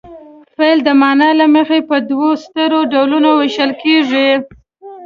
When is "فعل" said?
0.55-0.79